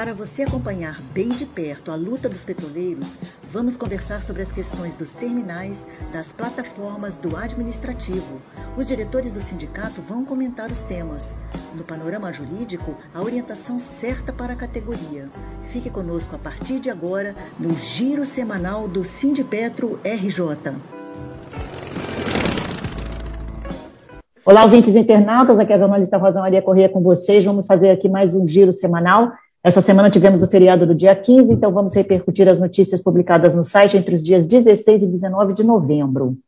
[0.00, 3.18] Para você acompanhar bem de perto a luta dos petroleiros,
[3.52, 8.40] vamos conversar sobre as questões dos terminais, das plataformas, do administrativo.
[8.78, 11.34] Os diretores do sindicato vão comentar os temas.
[11.74, 15.28] No panorama jurídico, a orientação certa para a categoria.
[15.64, 20.76] Fique conosco a partir de agora no Giro Semanal do Sindipetro RJ.
[24.46, 27.44] Olá, ouvintes internautas, aqui é a jornalista Rosa Maria Corrêa com vocês.
[27.44, 29.30] Vamos fazer aqui mais um giro semanal
[29.62, 33.64] essa semana tivemos o feriado do dia 15, então vamos repercutir as notícias publicadas no
[33.64, 36.38] site entre os dias 16 e 19 de novembro.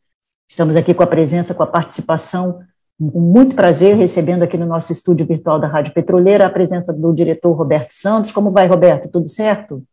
[0.49, 2.59] Estamos aqui com a presença, com a participação,
[2.99, 7.13] com muito prazer, recebendo aqui no nosso estúdio virtual da Rádio Petroleira a presença do
[7.13, 8.31] diretor Roberto Santos.
[8.31, 9.09] Como vai, Roberto?
[9.09, 9.83] Tudo certo?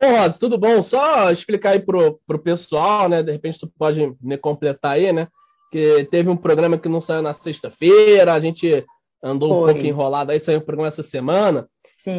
[0.00, 0.82] Bom, Rosa, tudo bom?
[0.82, 3.22] Só explicar aí pro, pro pessoal, né?
[3.22, 5.28] De repente tu pode me completar aí, né?
[5.72, 8.84] Que teve um programa que não saiu na sexta-feira, a gente
[9.22, 9.58] andou Foi.
[9.58, 11.66] um pouco enrolado aí, saiu um programa essa semana.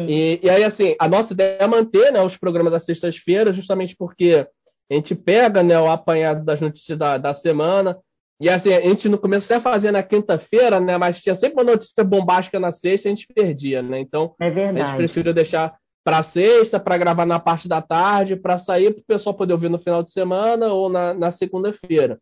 [0.08, 3.96] E, e, aí, assim, a nossa ideia é manter né, os programas às sextas-feiras, justamente
[3.96, 4.46] porque
[4.90, 7.98] a gente pega né, o apanhado das notícias da, da semana.
[8.40, 10.96] E assim, a gente não começou a fazer na quinta-feira, né?
[10.96, 13.98] Mas tinha sempre uma notícia bombástica na sexta e a gente perdia, né?
[13.98, 18.56] Então, é a gente preferiu deixar para sexta, para gravar na parte da tarde, para
[18.56, 22.18] sair para o pessoal poder ouvir no final de semana ou na, na segunda-feira.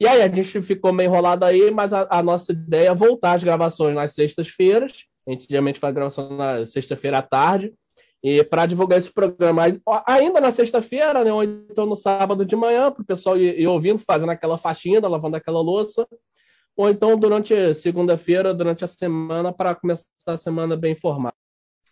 [0.00, 3.32] E aí a gente ficou meio enrolado aí, mas a, a nossa ideia é voltar
[3.32, 7.74] às gravações nas sextas-feiras a gente geralmente faz gravação na sexta-feira à tarde.
[8.22, 9.62] E para divulgar esse programa,
[10.04, 13.66] ainda na sexta-feira, né, ou então no sábado de manhã, para o pessoal ir, ir,
[13.66, 16.04] ouvindo, fazendo aquela faxina, lavando aquela louça,
[16.76, 21.34] ou então durante segunda-feira, durante a semana, para começar a semana bem informada.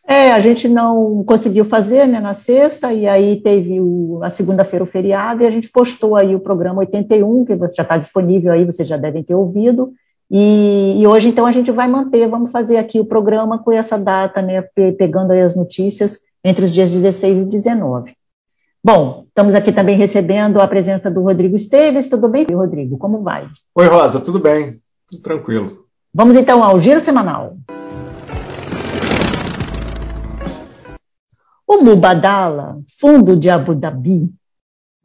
[0.09, 4.85] É, a gente não conseguiu fazer né, na sexta, e aí teve o, a segunda-feira
[4.85, 8.65] o feriado, e a gente postou aí o programa 81, que já está disponível aí,
[8.65, 9.93] vocês já devem ter ouvido,
[10.31, 13.97] e, e, hoje, então, a gente vai manter, vamos fazer aqui o programa com essa
[13.97, 14.63] data, né,
[14.99, 18.17] pegando aí as notícias entre os dias 16 e 19.
[18.83, 22.09] Bom, estamos aqui também recebendo a presença do Rodrigo Esteves.
[22.09, 22.99] Tudo bem, Rodrigo?
[22.99, 23.49] Como vai?
[23.75, 24.81] Oi, Rosa, tudo bem?
[25.09, 25.87] Tudo tranquilo.
[26.15, 27.57] Vamos então ao giro semanal.
[31.67, 34.31] O Mubadala, fundo de Abu Dhabi,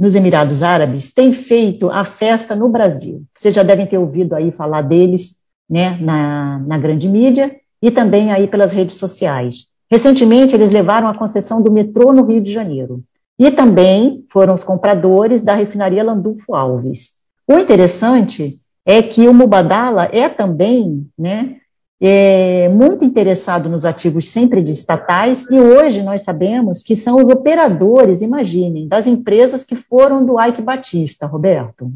[0.02, 3.22] nos Emirados Árabes tem feito a festa no Brasil.
[3.36, 5.36] Vocês já devem ter ouvido aí falar deles
[5.70, 9.68] né, na, na grande mídia e também aí pelas redes sociais.
[9.92, 13.04] Recentemente, eles levaram a concessão do metrô no Rio de Janeiro.
[13.38, 17.20] E também foram os compradores da refinaria Landulfo Alves.
[17.48, 21.58] O interessante é que o Mubadala é também né,
[22.04, 27.30] é, muito interessado nos ativos sempre de estatais, e hoje nós sabemos que são os
[27.30, 31.92] operadores, imaginem, das empresas que foram do Ike Batista, Roberto.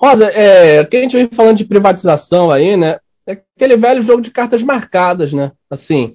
[0.00, 2.98] Rosa, é, que a gente vem falando de privatização aí, né?
[3.26, 5.52] É aquele velho jogo de cartas marcadas, né?
[5.68, 6.14] Assim,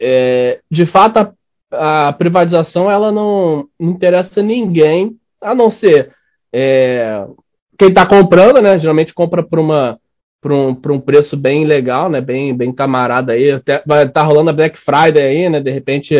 [0.00, 1.34] é, de fato,
[1.70, 6.12] a, a, privatização ela não, não interessa ninguém, a não ser
[6.52, 7.26] é,
[7.76, 8.78] quem está comprando, né?
[8.78, 9.98] Geralmente compra por uma
[10.40, 12.20] por um, um preço bem legal, né?
[12.20, 13.50] Bem, bem camarada aí.
[13.52, 15.60] Até, vai estar tá rolando a Black Friday aí, né?
[15.60, 16.14] De repente,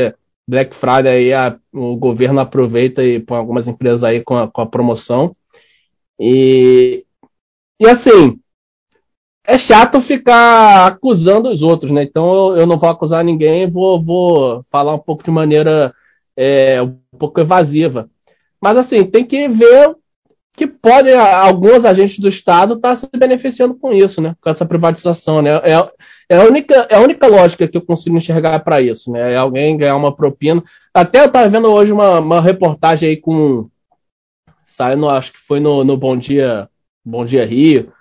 [0.47, 4.61] Black Friday aí a, o governo aproveita e põe algumas empresas aí com a, com
[4.61, 5.37] a promoção.
[6.19, 7.05] E,
[7.81, 8.41] e assim,
[9.45, 12.03] é chato ficar acusando os outros, né?
[12.03, 15.95] Então eu, eu não vou acusar ninguém, vou, vou falar um pouco de maneira
[16.37, 18.11] é, um pouco evasiva.
[18.61, 19.97] Mas assim, tem que ver
[20.59, 24.35] que podem, alguns agentes do Estado estar tá se beneficiando com isso, né?
[24.41, 25.51] Com essa privatização, né?
[25.63, 25.89] É,
[26.29, 29.35] é, a, única, é a única lógica que eu consigo enxergar para isso, né?
[29.35, 30.61] É alguém ganhar uma propina.
[30.93, 33.71] Até eu estava vendo hoje uma, uma reportagem aí com.
[34.67, 36.69] Saindo, acho que foi no, no Bom Dia
[37.05, 37.93] Bom Dia Rio,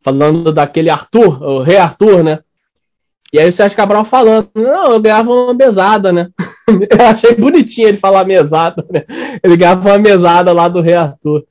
[0.00, 2.38] falando daquele Arthur, o rei Arthur, né?
[3.30, 6.30] E aí o Sérgio Cabral falando, não, eu ganhava uma mesada, né?
[6.66, 9.04] eu achei bonitinho ele falar mesada, né?
[9.44, 11.44] Ele ganhava uma mesada lá do rei Arthur.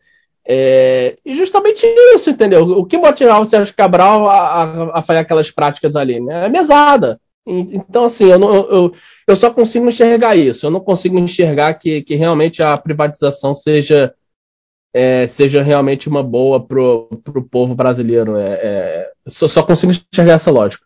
[0.48, 2.64] É, e justamente isso, entendeu?
[2.64, 6.20] O que motivava o Sérgio Cabral a, a, a fazer aquelas práticas ali?
[6.20, 6.46] Né?
[6.46, 7.20] É mesada.
[7.48, 8.94] Então, assim, eu, não, eu,
[9.28, 10.66] eu só consigo enxergar isso.
[10.66, 14.14] Eu não consigo enxergar que, que realmente a privatização seja,
[14.94, 18.36] é, seja realmente uma boa para o povo brasileiro.
[18.38, 20.86] É, é, só, só consigo enxergar essa lógica.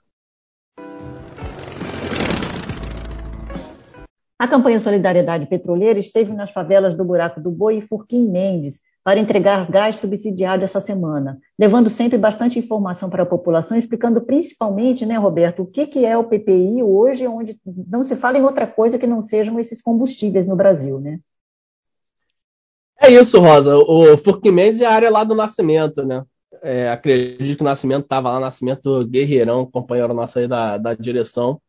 [4.37, 9.19] A campanha Solidariedade Petroleira esteve nas favelas do Buraco do Boi e Furquim Mendes, para
[9.19, 15.17] entregar gás subsidiado essa semana, levando sempre bastante informação para a população, explicando principalmente, né,
[15.17, 18.99] Roberto, o que, que é o PPI hoje, onde não se fala em outra coisa
[18.99, 21.17] que não sejam esses combustíveis no Brasil, né?
[23.01, 23.75] É isso, Rosa.
[23.77, 26.23] O Furquimendes é a área lá do Nascimento, né?
[26.61, 31.59] É, acredito que o Nascimento estava lá, Nascimento Guerreirão, companheiro nosso aí da, da direção.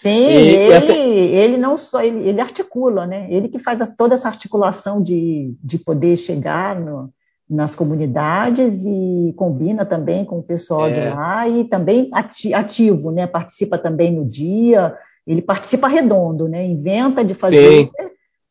[0.00, 0.94] Sim, ele, essa...
[0.94, 3.26] ele não só, ele, ele, articula, né?
[3.30, 7.10] Ele que faz toda essa articulação de, de poder chegar no,
[7.50, 10.92] nas comunidades e combina também com o pessoal é.
[10.92, 13.26] de lá e também ativo, né?
[13.26, 14.96] Participa também no dia,
[15.26, 16.64] ele participa redondo, né?
[16.64, 17.90] Inventa de fazer, Sim.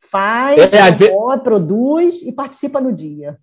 [0.09, 3.37] Faz, é, produz e participa no dia.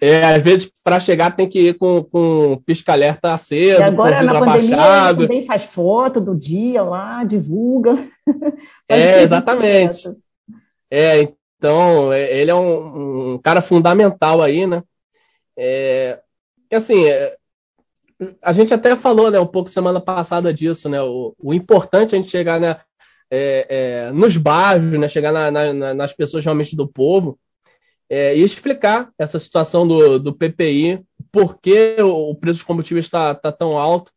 [0.00, 4.38] É, às vezes para chegar tem que ir com, com pisca-alerta aceso, e agora na
[4.38, 7.98] pandemia ele também faz foto do dia lá, divulga.
[8.88, 10.10] é, exatamente.
[10.90, 11.28] É,
[11.58, 14.82] então, é, ele é um, um, cara fundamental aí, né?
[15.56, 16.20] É,
[16.72, 17.36] assim, é,
[18.40, 21.02] a gente até falou né, um pouco semana passada disso, né?
[21.02, 22.78] O, o importante é a gente chegar né,
[23.30, 27.38] é, é, nos bairros, né, chegar na, na, nas pessoas realmente do povo
[28.08, 33.34] é, e explicar essa situação do, do PPI, por que o preço dos combustíveis está
[33.34, 34.10] tá tão alto.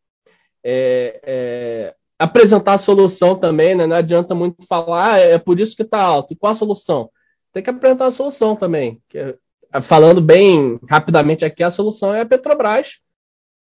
[0.63, 3.88] É, é, apresentar a solução também, né?
[3.88, 6.34] não adianta muito falar, ah, é por isso que está alto.
[6.34, 7.10] E qual a solução?
[7.52, 9.02] Tem que apresentar a solução também.
[9.10, 9.36] Que,
[9.81, 13.00] falando bem rapidamente aqui, a solução é a Petrobras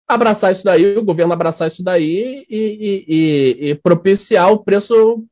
[0.06, 5.24] abraçar isso daí, o governo abraçar isso daí e, e, e, e propiciar o preço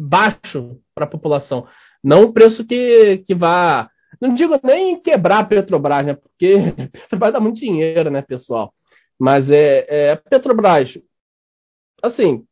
[0.00, 1.66] baixo para a população.
[2.02, 6.14] Não o preço que, que vá não digo nem quebrar a Petrobras, né?
[6.14, 6.56] Porque
[6.92, 8.72] Petrobras dá muito dinheiro, né, pessoal?
[9.18, 10.98] Mas é, é Petrobras,
[12.02, 12.44] assim,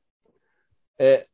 [0.98, 1.26] é,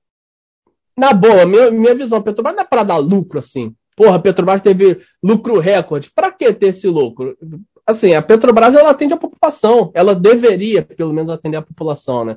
[0.96, 3.74] na boa, minha, minha visão, Petrobras não é para dar lucro, assim.
[3.96, 6.10] Porra, a Petrobras teve lucro recorde.
[6.10, 7.36] Para que ter esse lucro?
[7.86, 9.90] Assim, a Petrobras ela atende a população.
[9.94, 12.36] Ela deveria, pelo menos, atender a população, né?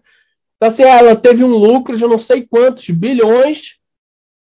[0.57, 3.79] Então, assim, ela teve um lucro de não sei quantos bilhões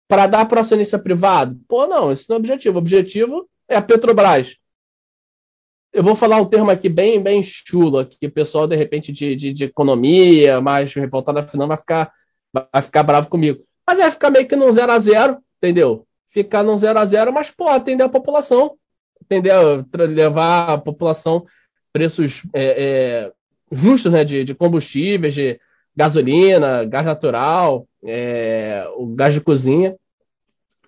[0.09, 1.59] para dar para o acionista privado?
[1.69, 2.77] Pô, não, esse não é o objetivo.
[2.77, 4.57] O objetivo é a Petrobras.
[5.93, 9.13] Eu vou falar um termo aqui bem, bem chulo, aqui, que o pessoal, de repente,
[9.13, 12.13] de, de, de economia, mais revoltado afinal, vai ficar,
[12.53, 13.65] vai ficar bravo comigo.
[13.87, 16.07] Mas é ficar meio que num 0 a 0 entendeu?
[16.29, 18.77] Ficar num 0 a 0 mas, pô, atender a população.
[19.23, 19.85] Entendeu?
[19.97, 21.47] Levar a população
[21.93, 23.33] preços é, é,
[23.71, 25.61] justos né, de, de combustíveis, de
[25.97, 29.97] gasolina, gás natural, é, o gás de cozinha,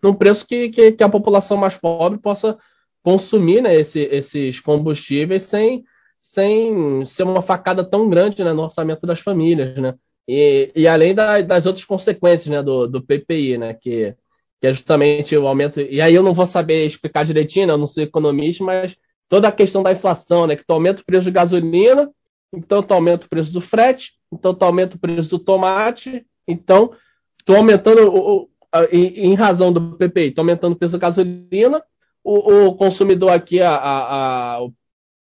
[0.02, 2.58] num preço que, que, que, a população mais pobre possa
[3.02, 5.84] consumir né, esse, esses combustíveis sem,
[6.20, 9.78] sem ser uma facada tão grande né, no orçamento das famílias.
[9.78, 9.94] Né?
[10.28, 14.14] E, e além da, das outras consequências né, do, do PPI, né, que,
[14.60, 15.80] que é justamente o aumento.
[15.80, 18.96] E aí eu não vou saber explicar direitinho, né, eu não sou economista, mas
[19.28, 22.10] toda a questão da inflação, né, que tu aumenta o preço de gasolina,
[22.52, 26.92] então tu aumenta o preço do frete, então tu aumenta o preço do tomate, então
[27.44, 28.48] tu aumentando o,
[28.90, 31.82] em, em, razão do PPI, tu aumentando o preço da gasolina,
[32.22, 34.72] o, o consumidor aqui, a, a, a, o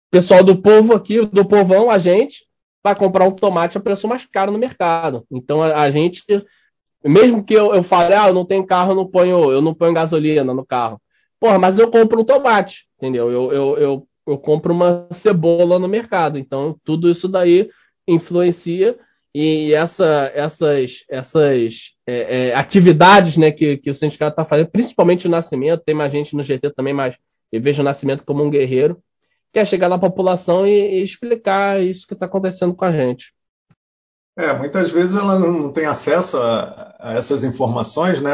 [0.09, 2.45] pessoal do povo aqui, do povão, a gente,
[2.83, 5.25] vai comprar um tomate a preço mais caro no mercado.
[5.31, 6.23] Então a, a gente,
[7.03, 9.73] mesmo que eu, eu fale, ah, eu não tenho carro, eu não ponho, eu não
[9.73, 11.01] ponho gasolina no carro.
[11.39, 13.31] Porra, mas eu compro um tomate, entendeu?
[13.31, 16.37] Eu, eu, eu, eu compro uma cebola no mercado.
[16.37, 17.69] Então tudo isso daí
[18.07, 18.97] influencia
[19.33, 25.27] e essa, essas, essas é, é, atividades né, que, que o sindicato está fazendo, principalmente
[25.27, 27.17] o Nascimento, tem mais gente no GT também, mas
[27.51, 29.01] eu vejo o Nascimento como um guerreiro,
[29.53, 33.33] quer chegar na população e, e explicar isso que está acontecendo com a gente.
[34.37, 38.31] É, muitas vezes ela não tem acesso a, a, essas informações né,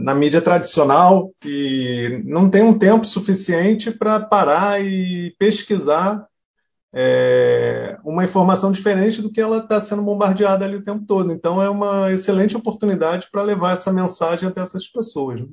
[0.00, 6.26] na mídia tradicional e não tem um tempo suficiente para parar e pesquisar
[6.92, 11.32] é, uma informação diferente do que ela está sendo bombardeada ali o tempo todo.
[11.32, 15.40] Então, é uma excelente oportunidade para levar essa mensagem até essas pessoas.
[15.40, 15.48] Né?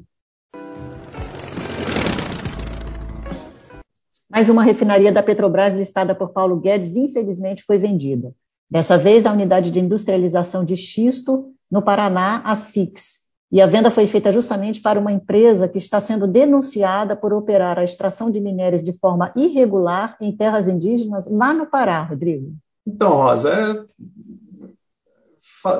[4.29, 8.33] Mais uma refinaria da Petrobras listada por Paulo Guedes, infelizmente, foi vendida.
[8.69, 13.24] Dessa vez, a unidade de industrialização de xisto no Paraná, a SIX,
[13.55, 17.79] e a venda foi feita justamente para uma empresa que está sendo denunciada por operar
[17.79, 22.53] a extração de minérios de forma irregular em terras indígenas lá no Pará, Rodrigo.
[22.85, 23.85] Então, Rosa, é...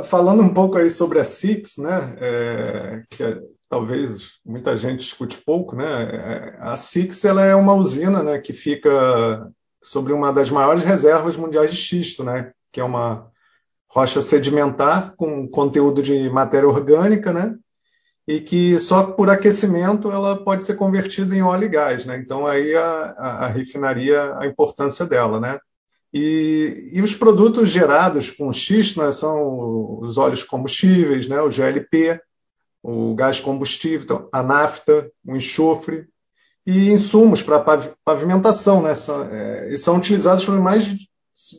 [0.04, 3.04] falando um pouco aí sobre a SIX, né, é...
[3.10, 3.42] que é...
[3.68, 8.54] talvez muita gente escute pouco, né, é, a SIX ela é uma usina, né, que
[8.54, 9.52] fica
[9.84, 13.30] sobre uma das maiores reservas mundiais de xisto, né, que é uma
[13.90, 17.58] rocha sedimentar com conteúdo de matéria orgânica, né?
[18.28, 22.18] E que só por aquecimento ela pode ser convertida em óleo e gás, né?
[22.18, 25.60] Então aí a, a, a refinaria, a importância dela, né?
[26.18, 32.22] E, e, os produtos gerados com xisto né, são os óleos combustíveis, né, o GLP,
[32.82, 36.08] o gás combustível, então, a nafta, o enxofre
[36.66, 40.96] e insumos para pavimentação, né, são, é, e são utilizados por mais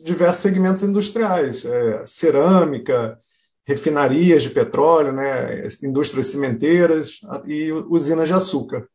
[0.03, 3.19] diversos segmentos industriais, é, cerâmica,
[3.67, 8.87] refinarias de petróleo, né, indústrias cimenteiras e usinas de açúcar.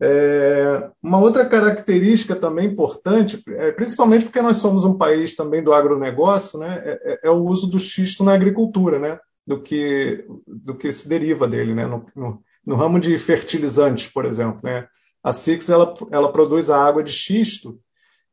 [0.00, 5.72] É, uma outra característica também importante, é, principalmente porque nós somos um país também do
[5.72, 10.76] agronegócio, né, é, é, é o uso do xisto na agricultura, né, do que, do
[10.76, 11.74] que se deriva dele.
[11.74, 14.60] Né, no, no, no ramo de fertilizantes, por exemplo.
[14.62, 14.86] Né,
[15.22, 17.80] a Six ela, ela produz a água de xisto,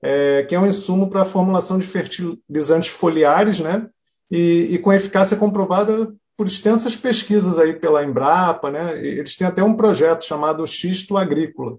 [0.02, 3.88] é, que é um insumo para a formulação de fertilizantes foliares, né,
[4.32, 8.98] e, e com eficácia comprovada por extensas pesquisas aí pela Embrapa, né?
[9.06, 11.78] Eles têm até um projeto chamado Xisto Agrícola.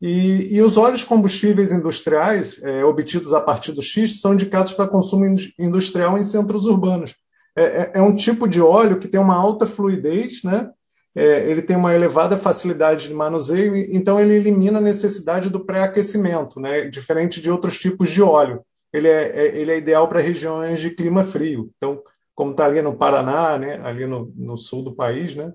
[0.00, 4.88] E, e os óleos combustíveis industriais é, obtidos a partir do xisto são indicados para
[4.88, 5.24] consumo
[5.58, 7.14] industrial em centros urbanos.
[7.56, 10.70] É, é, é, um tipo de óleo que tem uma alta fluidez, né?
[11.14, 16.58] É, ele tem uma elevada facilidade de manuseio, então ele elimina a necessidade do pré-aquecimento,
[16.58, 16.86] né?
[16.88, 18.62] diferente de outros tipos de óleo.
[18.94, 21.68] Ele é, é ele é ideal para regiões de clima frio.
[21.76, 22.00] Então,
[22.32, 25.34] como está ali no Paraná, né, ali no, no, sul do país.
[25.34, 25.52] Né?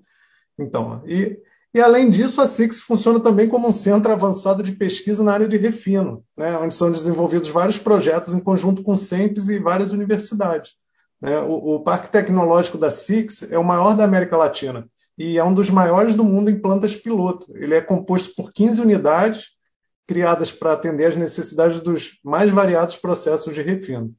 [0.59, 1.39] Então, e,
[1.73, 5.47] e além disso, a SIX funciona também como um centro avançado de pesquisa na área
[5.47, 9.93] de refino, né, onde são desenvolvidos vários projetos em conjunto com o SEMPES e várias
[9.93, 10.73] universidades.
[11.21, 11.39] Né?
[11.39, 14.85] O, o Parque Tecnológico da SIX é o maior da América Latina
[15.17, 17.53] e é um dos maiores do mundo em plantas piloto.
[17.55, 19.58] Ele é composto por 15 unidades
[20.09, 24.11] criadas para atender às necessidades dos mais variados processos de refino.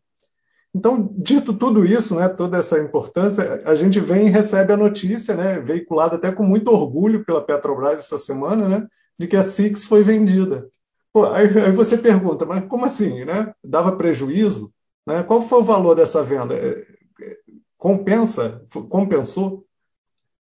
[0.73, 5.35] Então, dito tudo isso, né, toda essa importância, a gente vem e recebe a notícia,
[5.37, 8.87] né, veiculada até com muito orgulho pela Petrobras essa semana, né,
[9.19, 10.69] de que a Six foi vendida.
[11.13, 13.25] Pô, aí, aí, você pergunta, mas como assim?
[13.25, 13.53] Né?
[13.65, 14.73] Dava prejuízo?
[15.05, 15.25] Né?
[15.25, 16.55] Qual foi o valor dessa venda?
[16.55, 16.87] É,
[17.21, 17.37] é,
[17.77, 18.65] compensa?
[18.89, 19.67] Compensou?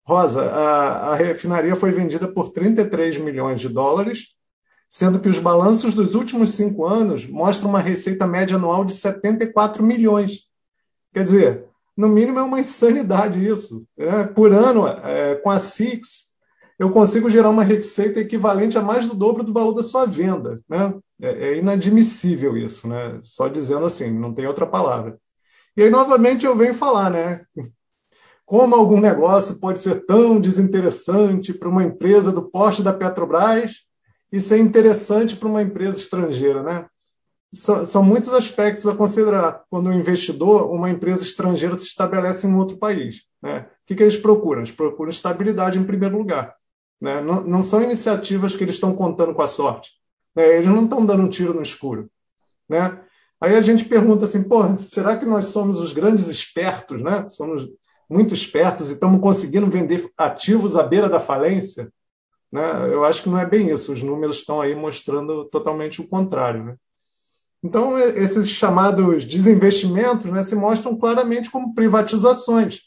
[0.06, 4.36] Rosa, a, a refinaria foi vendida por 33 milhões de dólares
[4.92, 9.82] sendo que os balanços dos últimos cinco anos mostram uma receita média anual de 74
[9.82, 10.42] milhões.
[11.14, 13.88] Quer dizer, no mínimo é uma insanidade isso.
[13.98, 14.26] Né?
[14.26, 16.32] Por ano, é, com a Six,
[16.78, 20.62] eu consigo gerar uma receita equivalente a mais do dobro do valor da sua venda.
[20.68, 20.94] Né?
[21.22, 23.18] É, é inadmissível isso, né?
[23.22, 25.18] só dizendo assim, não tem outra palavra.
[25.78, 27.46] E aí, novamente, eu venho falar, né?
[28.46, 33.90] Como algum negócio pode ser tão desinteressante para uma empresa do porte da Petrobras
[34.32, 36.86] isso é interessante para uma empresa estrangeira, né?
[37.54, 42.56] São, são, muitos aspectos a considerar quando um investidor, uma empresa estrangeira, se estabelece em
[42.56, 43.26] outro país.
[43.44, 43.60] Né?
[43.60, 44.62] O que, que eles procuram?
[44.62, 46.56] Eles procuram estabilidade em primeiro lugar.
[47.02, 47.20] Né?
[47.20, 49.92] Não, não, são iniciativas que eles estão contando com a sorte.
[50.34, 50.48] Né?
[50.56, 52.10] Eles não estão dando um tiro no escuro.
[52.70, 53.02] Né?
[53.42, 57.28] Aí a gente pergunta assim, pô, será que nós somos os grandes espertos, né?
[57.28, 57.68] Somos
[58.08, 61.92] muito espertos e estamos conseguindo vender ativos à beira da falência?
[62.52, 62.62] Né?
[62.92, 66.64] Eu acho que não é bem isso, os números estão aí mostrando totalmente o contrário.
[66.66, 66.76] Né?
[67.64, 72.82] Então, esses chamados desinvestimentos né, se mostram claramente como privatizações.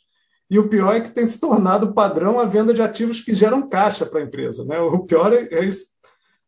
[0.50, 3.68] E o pior é que tem se tornado padrão a venda de ativos que geram
[3.68, 4.64] caixa para a empresa.
[4.64, 4.78] Né?
[4.80, 5.86] O pior é, é isso,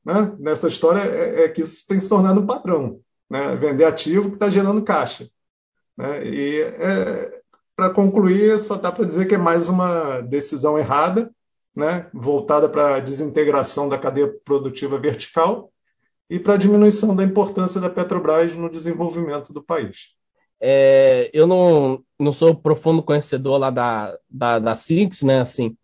[0.04, 0.34] né?
[0.38, 3.00] nessa história é, é, que isso tem se tornado um padrão.
[3.30, 3.56] Né?
[3.56, 5.26] Vender ativo que está gerando caixa.
[5.96, 6.26] Né?
[6.26, 7.42] E é,
[7.74, 11.30] para concluir, só dá para dizer que é mais uma decisão errada
[11.76, 15.70] né, voltada para a desintegração da cadeia produtiva vertical
[16.28, 20.16] e para a diminuição da importância da Petrobras no desenvolvimento do país.
[20.60, 24.74] É, eu não, não sou profundo conhecedor lá da, da, da
[25.22, 25.76] né, assim,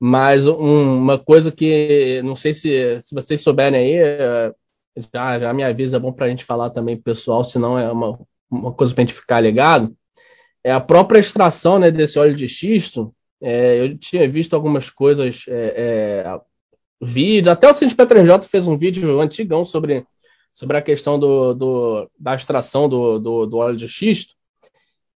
[0.00, 4.52] mas um, uma coisa que não sei se, se vocês souberem aí, é,
[5.12, 8.18] já, já me avisa, é bom para a gente falar também pessoal, senão é uma,
[8.50, 9.96] uma coisa para a gente ficar ligado,
[10.62, 13.14] é a própria extração né, desse óleo de xisto,
[13.44, 16.40] é, eu tinha visto algumas coisas, é, é,
[17.00, 20.06] vídeos, até o Cindy J fez um vídeo antigão sobre,
[20.54, 24.34] sobre a questão do, do da extração do, do, do, óleo de xisto,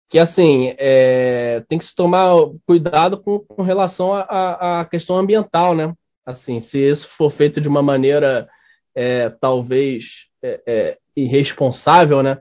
[0.09, 2.35] que assim, é, tem que se tomar
[2.67, 5.95] cuidado com, com relação à questão ambiental, né?
[6.25, 8.49] Assim, se isso for feito de uma maneira
[8.93, 12.39] é, talvez é, irresponsável, né?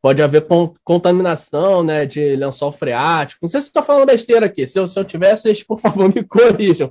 [0.00, 0.46] Pode haver
[0.84, 3.40] contaminação né, de lençol freático.
[3.42, 4.66] Não sei se estou falando besteira aqui.
[4.66, 6.90] Se eu, se eu tivesse, vocês, por favor, me corrijam.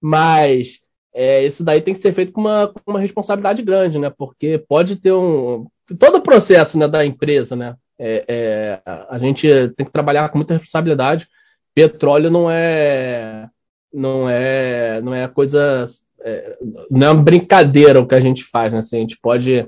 [0.00, 0.80] Mas
[1.12, 4.10] é, isso daí tem que ser feito com uma, com uma responsabilidade grande, né?
[4.10, 5.66] Porque pode ter um.
[5.98, 7.74] Todo o processo né, da empresa, né?
[7.98, 11.28] É, é, a gente tem que trabalhar com muita responsabilidade.
[11.74, 13.48] Petróleo não é.
[13.92, 15.84] Não é, não é coisa.
[16.20, 16.58] É,
[16.90, 18.78] não é uma brincadeira o que a gente faz, né?
[18.78, 19.66] Assim, a gente pode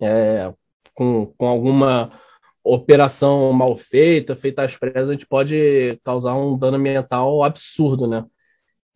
[0.00, 0.52] é,
[0.94, 2.12] com, com alguma
[2.64, 8.24] operação mal feita, feita às pressas, a gente pode causar um dano ambiental absurdo, né?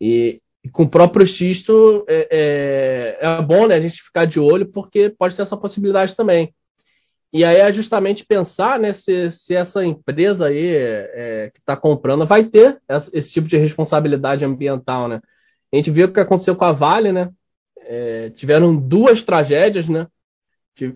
[0.01, 4.41] E, e com o próprio xisto é, é, é, bom né, a gente ficar de
[4.41, 6.55] olho, porque pode ter essa possibilidade também.
[7.31, 12.25] E aí é justamente pensar né, se, se essa empresa aí é, que está comprando
[12.25, 12.81] vai ter
[13.13, 15.21] esse tipo de responsabilidade ambiental, né?
[15.71, 17.31] A gente viu o que aconteceu com a Vale, né?
[17.81, 20.07] É, tiveram duas tragédias, né?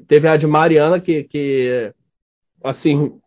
[0.06, 1.92] Teve a de Mariana, que, que
[2.62, 3.18] assim,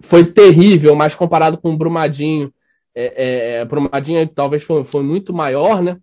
[0.00, 2.52] foi terrível, mas comparado com o Brumadinho,
[2.94, 5.98] é, é, Brumadinho talvez foi, foi muito maior, né?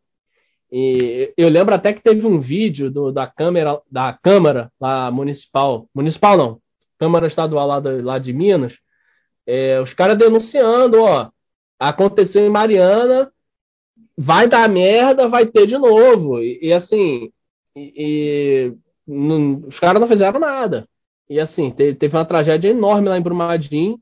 [0.71, 5.87] E eu lembro até que teve um vídeo do, da câmera da Câmara lá municipal,
[5.93, 6.61] municipal não,
[6.97, 8.79] Câmara Estadual lá, lá de Minas,
[9.45, 11.29] é, os caras denunciando, ó,
[11.79, 13.31] aconteceu em Mariana,
[14.17, 16.39] vai dar merda, vai ter de novo.
[16.41, 17.31] E, e assim,
[17.75, 18.73] e, e
[19.11, 20.87] não, os caras não fizeram nada.
[21.29, 23.99] E assim, teve, teve, uma tragédia enorme lá em Brumadinho.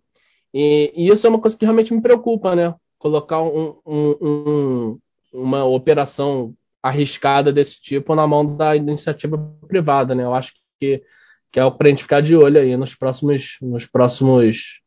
[0.54, 2.74] E, e, isso é uma coisa que realmente me preocupa, né?
[2.98, 5.00] Colocar um, um, um,
[5.34, 9.38] uma operação arriscada desse tipo na mão da iniciativa
[9.68, 10.24] privada, né?
[10.24, 11.04] Eu acho que,
[11.52, 14.82] que é o para ficar de olho aí nos próximos, nos próximos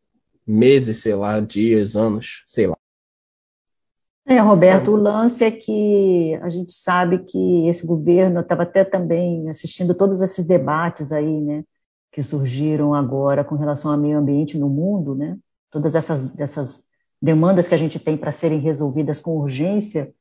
[0.46, 2.76] meses, sei lá, dias, anos, sei lá.
[4.24, 9.50] É, Roberto, o lance é que a gente sabe que esse governo estava até também
[9.50, 11.64] assistindo todos esses debates aí, né,
[12.12, 15.36] que surgiram agora com relação ao meio ambiente no mundo, né,
[15.70, 16.84] todas essas, essas
[17.20, 20.14] demandas que a gente tem para serem resolvidas com urgência,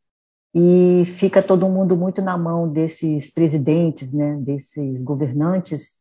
[0.53, 5.99] e fica todo mundo muito na mão desses presidentes, né, desses governantes,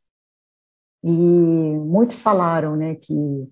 [1.04, 3.48] e muitos falaram, né, que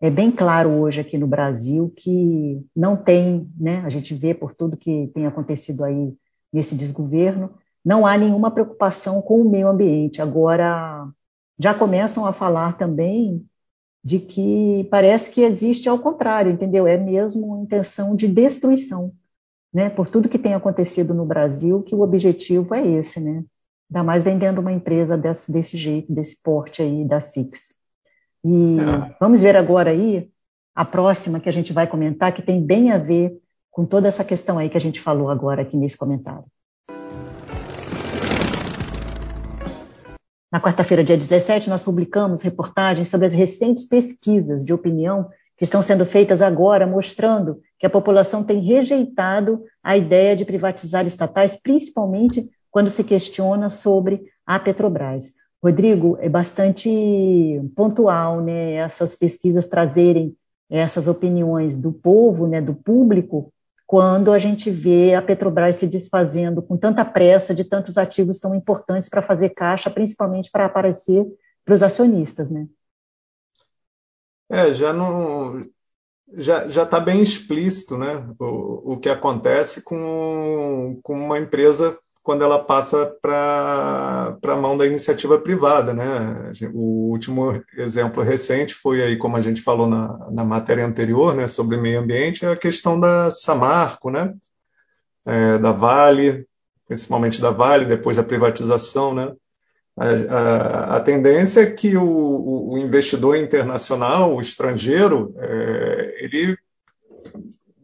[0.00, 4.54] é bem claro hoje aqui no Brasil que não tem, né, a gente vê por
[4.54, 6.16] tudo que tem acontecido aí
[6.52, 7.54] nesse desgoverno,
[7.84, 10.20] não há nenhuma preocupação com o meio ambiente.
[10.20, 11.08] Agora,
[11.58, 13.46] já começam a falar também
[14.02, 16.86] de que parece que existe ao contrário, entendeu?
[16.86, 19.12] É mesmo intenção de destruição
[19.72, 23.44] né, por tudo que tem acontecido no Brasil, que o objetivo é esse, né?
[23.90, 27.79] Ainda mais vendendo uma empresa desse, desse jeito, desse porte aí da Six.
[28.44, 29.16] E é.
[29.20, 30.30] vamos ver agora aí
[30.74, 33.38] a próxima que a gente vai comentar, que tem bem a ver
[33.70, 36.44] com toda essa questão aí que a gente falou agora aqui nesse comentário.
[40.52, 45.82] Na quarta-feira, dia 17, nós publicamos reportagens sobre as recentes pesquisas de opinião que estão
[45.82, 52.50] sendo feitas agora, mostrando que a população tem rejeitado a ideia de privatizar estatais, principalmente
[52.70, 55.34] quando se questiona sobre a Petrobras.
[55.62, 56.88] Rodrigo, é bastante
[57.76, 60.34] pontual, né, essas pesquisas trazerem
[60.70, 63.52] essas opiniões do povo, né, do público,
[63.86, 68.54] quando a gente vê a Petrobras se desfazendo com tanta pressa de tantos ativos tão
[68.54, 71.26] importantes para fazer caixa, principalmente para aparecer
[71.64, 72.68] para os acionistas, né?
[74.48, 75.66] É, já não
[76.32, 82.62] já está bem explícito né, o, o que acontece com, com uma empresa quando ela
[82.62, 85.92] passa para a mão da iniciativa privada.
[85.92, 86.52] Né?
[86.72, 91.48] O último exemplo recente foi aí, como a gente falou na, na matéria anterior, né,
[91.48, 94.34] sobre meio ambiente, a questão da Samarco, né?
[95.26, 96.46] É, da Vale,
[96.88, 99.32] principalmente da Vale, depois da privatização, né?
[99.96, 106.56] A, a, a tendência é que o, o, investidor internacional, o estrangeiro, é, ele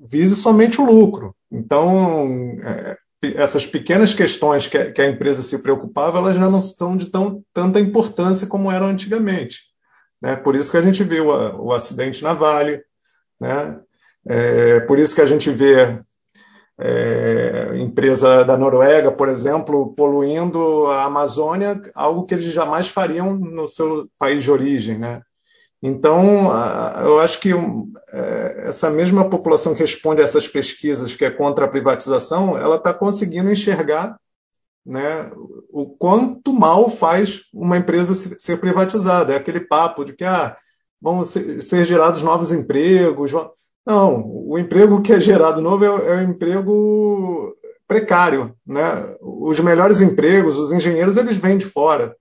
[0.08, 1.34] vise somente o lucro.
[1.50, 6.58] Então, é, essas pequenas questões que a, que a, empresa se preocupava, elas já não
[6.58, 9.62] estão de tão, tanta importância como eram antigamente.
[10.20, 10.36] Né?
[10.36, 12.82] Por isso que a gente viu a, o acidente na Vale,
[13.40, 13.80] né?
[14.28, 16.02] É, por isso que a gente vê
[16.78, 23.68] é, empresa da Noruega, por exemplo, poluindo a Amazônia, algo que eles jamais fariam no
[23.68, 25.22] seu país de origem, né?
[25.82, 26.50] Então,
[27.04, 27.52] eu acho que
[28.12, 32.76] é, essa mesma população que responde a essas pesquisas, que é contra a privatização, ela
[32.76, 34.16] está conseguindo enxergar
[34.84, 35.30] né,
[35.70, 39.32] o quanto mal faz uma empresa ser privatizada.
[39.32, 40.56] É aquele papo de que ah,
[41.00, 43.32] vão ser, gerados novos empregos.
[43.84, 47.54] Não, o emprego que é gerado novo é, é um emprego
[47.86, 48.54] precário.
[48.66, 48.80] Né?
[49.20, 52.16] Os melhores empregos, os engenheiros, eles vêm de fora.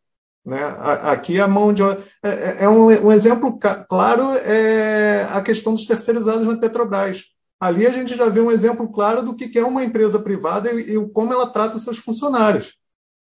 [0.46, 0.60] Né?
[1.02, 3.58] Aqui a mão de é, é, é um, exemplo
[3.90, 7.24] claro é a questão dos terceirizados na Petrobras.
[7.60, 10.96] Ali a gente já vê um exemplo claro do que é uma empresa privada e,
[10.96, 12.78] e como ela trata os seus funcionários.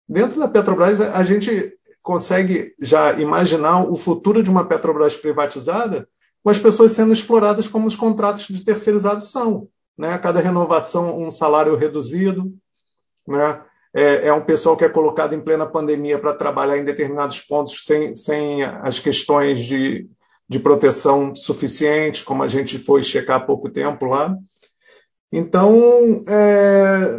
[0.08, 6.08] Dentro da Petrobras, a gente consegue já imaginar o futuro de uma Petrobras privatizada
[6.42, 9.68] com as pessoas sendo exploradas como os contratos de terceirizados são.
[9.98, 10.12] Né?
[10.12, 12.52] A cada renovação, um salário reduzido.
[13.26, 13.60] Né?
[13.94, 17.84] É, é, um pessoal que é colocado em plena pandemia para trabalhar em determinados pontos
[17.84, 20.06] sem, sem as questões de,
[20.48, 24.36] de proteção suficientes, como a gente foi checar há pouco tempo lá.
[25.32, 27.18] Então, é,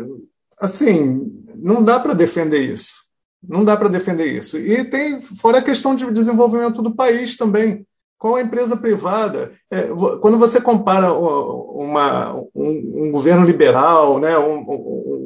[0.59, 3.09] assim, não dá para defender isso.
[3.41, 4.57] Não dá para defender isso.
[4.57, 7.85] E tem, fora a questão de desenvolvimento do país também.
[8.17, 9.53] Qual a empresa privada?
[9.71, 9.83] É,
[10.19, 14.65] quando você compara uma, um, um, governo liberal, né, um,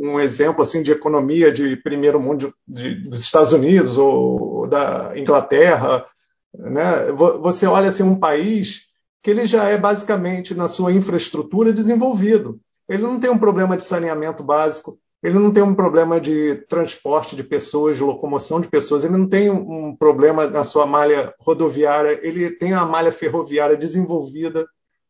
[0.04, 5.14] um, exemplo assim de economia de primeiro mundo de, de, dos Estados Unidos ou da
[5.16, 6.06] Inglaterra,
[6.54, 8.88] né, você olha assim um país
[9.22, 12.60] que ele já é basicamente na sua infraestrutura desenvolvido.
[12.90, 17.34] Ele não tem um problema de saneamento básico, ele não tem um problema de transporte
[17.34, 22.20] de pessoas, de locomoção de pessoas, ele não tem um problema na sua malha rodoviária,
[22.22, 24.68] ele tem a malha ferroviária desenvolvida.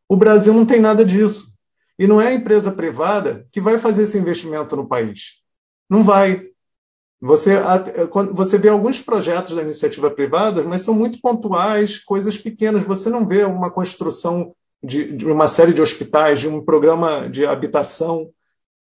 [0.08, 1.53] O Brasil não tem nada disso.
[1.98, 5.40] E não é a empresa privada que vai fazer esse investimento no país.
[5.88, 6.42] Não vai.
[7.20, 7.54] Você,
[8.32, 12.82] você vê alguns projetos da iniciativa privada, mas são muito pontuais, coisas pequenas.
[12.84, 17.46] Você não vê uma construção de, de uma série de hospitais, de um programa de
[17.46, 18.30] habitação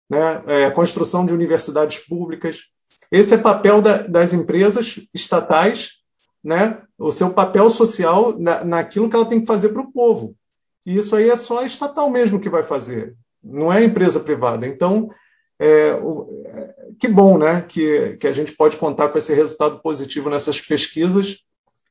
[0.08, 2.68] né, é, construção de universidades públicas.
[3.10, 6.00] Esse é papel da, das empresas estatais,
[6.42, 10.36] né, o seu papel social na, naquilo que ela tem que fazer para o povo.
[10.84, 14.66] E isso aí é só a estatal mesmo que vai fazer, não é empresa privada.
[14.66, 15.10] Então,
[15.58, 20.28] é, é, que bom né, que, que a gente pode contar com esse resultado positivo
[20.28, 21.38] nessas pesquisas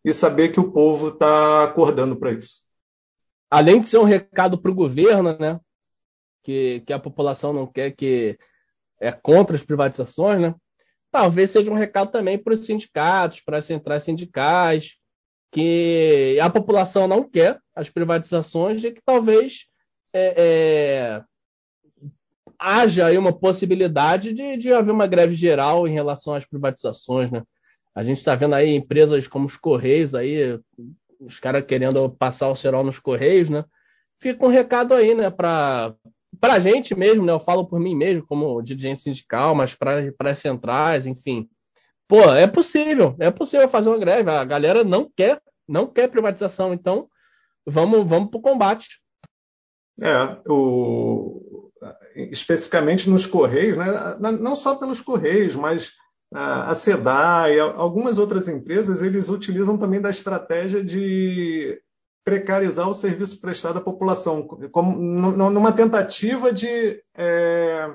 [0.03, 2.63] e saber que o povo está acordando para isso.
[3.49, 5.59] Além de ser um recado para o governo, né,
[6.43, 8.37] que, que a população não quer, que
[8.99, 10.55] é contra as privatizações, né?
[11.11, 14.95] Talvez seja um recado também para os sindicatos, para as centrais sindicais,
[15.53, 19.67] que a população não quer as privatizações e que talvez
[20.11, 21.23] é, é,
[22.57, 27.43] haja aí uma possibilidade de, de haver uma greve geral em relação às privatizações, né?
[27.93, 30.59] A gente está vendo aí empresas como os Correios aí,
[31.19, 33.63] os caras querendo passar o cerol nos Correios, né?
[34.17, 35.93] Fica um recado aí, né, para
[36.41, 37.31] para a gente mesmo, né?
[37.31, 41.47] Eu falo por mim mesmo, como dirigente sindical, mas para as centrais, enfim.
[42.13, 44.29] Pô, é possível, é possível fazer uma greve.
[44.29, 47.07] A galera não quer, não quer privatização, então
[47.65, 49.01] vamos, vamos para o combate.
[49.99, 51.71] É, o,
[52.15, 53.87] especificamente nos Correios, né?
[54.39, 55.93] não só pelos Correios, mas
[56.31, 61.81] a SEDAI, algumas outras empresas, eles utilizam também da estratégia de
[62.23, 67.91] precarizar o serviço prestado à população, como numa tentativa de, é,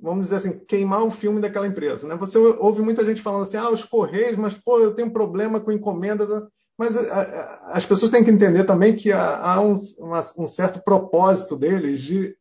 [0.00, 2.06] vamos dizer assim, queimar o filme daquela empresa.
[2.06, 2.16] Né?
[2.16, 5.72] Você ouve muita gente falando assim, ah, os Correios, mas pô, eu tenho problema com
[5.72, 6.26] encomenda.
[6.78, 9.74] Mas as pessoas têm que entender também que há um,
[10.38, 12.36] um certo propósito deles de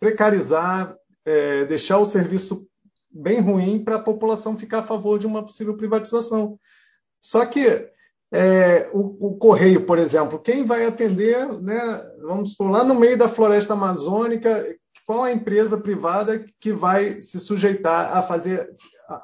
[0.00, 2.66] precarizar, é, deixar o serviço
[3.10, 6.58] bem ruim para a população ficar a favor de uma possível privatização.
[7.20, 7.90] Só que
[8.32, 11.78] é, o, o, correio, por exemplo, quem vai atender, né,
[12.20, 17.38] vamos por lá no meio da floresta amazônica, qual a empresa privada que vai se
[17.38, 18.68] sujeitar a fazer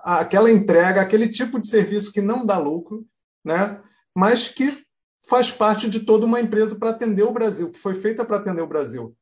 [0.04, 3.04] aquela entrega, aquele tipo de serviço que não dá lucro,
[3.44, 3.82] né,
[4.14, 4.80] mas que
[5.28, 8.62] faz parte de toda uma empresa para atender o Brasil, que foi feita para atender
[8.62, 9.14] o Brasil.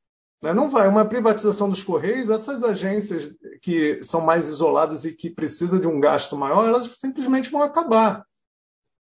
[0.43, 0.53] Né?
[0.53, 0.89] Não vai.
[0.89, 3.31] Uma privatização dos Correios, essas agências
[3.63, 8.25] que são mais isoladas e que precisam de um gasto maior, elas simplesmente vão acabar.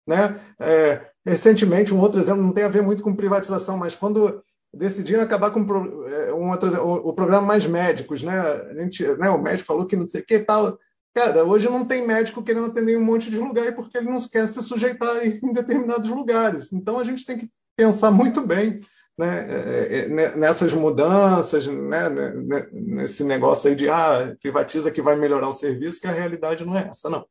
[0.05, 0.39] Né?
[0.59, 4.43] É, recentemente, um outro exemplo, não tem a ver muito com privatização, mas quando
[4.73, 5.61] decidiram acabar com
[6.07, 8.39] é, o, programa Mais Médicos, né?
[8.39, 10.77] A gente, né, o médico falou que não sei o que tal.
[11.15, 14.19] Cara, hoje não tem médico querendo atender em um monte de lugar porque ele não
[14.21, 16.71] quer se sujeitar em determinados lugares.
[16.71, 18.79] Então a gente tem que pensar muito bem
[19.17, 22.09] né, é, é, nessas mudanças, né,
[22.71, 26.77] nesse negócio aí de ah, privatiza que vai melhorar o serviço, que a realidade não
[26.77, 27.25] é essa, não.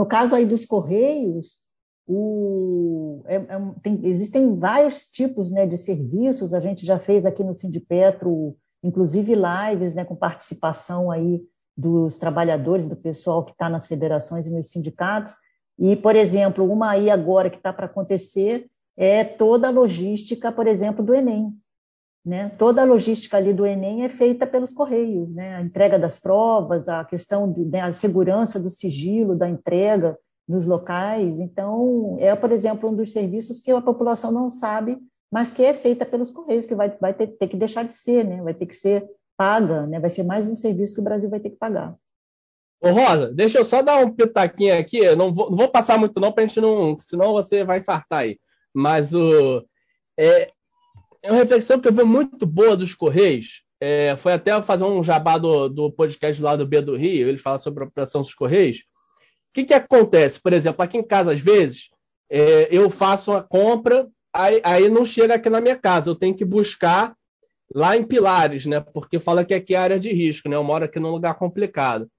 [0.00, 1.58] No caso aí dos Correios,
[2.06, 7.42] o, é, é, tem, existem vários tipos né, de serviços, a gente já fez aqui
[7.42, 11.42] no Sindipetro, inclusive lives né, com participação aí
[11.76, 15.34] dos trabalhadores, do pessoal que está nas federações e nos sindicatos.
[15.78, 20.66] E, por exemplo, uma aí agora que está para acontecer é toda a logística, por
[20.66, 21.52] exemplo, do Enem.
[22.24, 22.50] Né?
[22.50, 25.56] Toda a logística ali do Enem é feita pelos Correios, né?
[25.56, 30.16] a entrega das provas, a questão da né, segurança do sigilo da entrega,
[30.48, 31.40] nos locais.
[31.40, 34.98] Então, é, por exemplo, um dos serviços que a população não sabe,
[35.32, 38.24] mas que é feita pelos Correios, que vai, vai ter, ter que deixar de ser,
[38.24, 38.42] né?
[38.42, 39.04] vai ter que ser
[39.36, 39.98] paga, né?
[39.98, 41.96] vai ser mais um serviço que o Brasil vai ter que pagar.
[42.80, 45.98] Ô Rosa, deixa eu só dar um pitaquinho aqui, eu não vou, não vou passar
[45.98, 48.38] muito não, para a gente não, senão você vai fartar aí.
[48.74, 49.64] Mas o,
[50.18, 50.50] é,
[51.22, 55.02] é uma reflexão que eu vi muito boa dos Correios, é, foi até fazer um
[55.02, 58.34] jabá do, do podcast lá do B do Rio, eles falam sobre a operação dos
[58.34, 58.84] Correios,
[59.54, 60.40] que, que acontece?
[60.40, 61.88] Por exemplo, aqui em casa, às vezes,
[62.28, 66.34] é, eu faço uma compra, aí, aí não chega aqui na minha casa, eu tenho
[66.34, 67.14] que buscar
[67.72, 68.80] lá em Pilares, né?
[68.80, 70.56] Porque fala que aqui é área de risco, né?
[70.56, 72.10] Eu moro aqui num lugar complicado.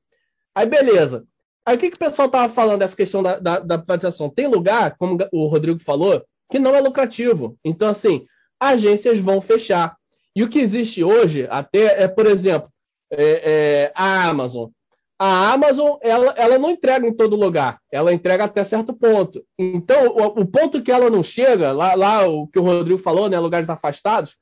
[0.56, 1.26] Aí, beleza.
[1.66, 4.30] Aí o que, que o pessoal estava falando dessa questão da, da, da, privatização?
[4.30, 7.58] Tem lugar, como o Rodrigo falou, que não é lucrativo.
[7.66, 8.26] Então, assim,
[8.60, 9.98] agências vão fechar.
[10.36, 12.72] E o que existe hoje, até, é, por exemplo,
[13.12, 14.70] é, é, a Amazon.
[15.18, 19.42] A Amazon, ela, ela não entrega em todo lugar, ela entrega até certo ponto.
[19.58, 23.30] Então, o, o ponto que ela não chega, lá, lá o que o Rodrigo falou,
[23.30, 24.36] né, lugares afastados,